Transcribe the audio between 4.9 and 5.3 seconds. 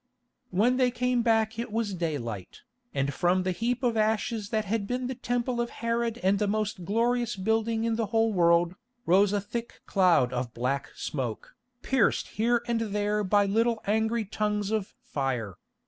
the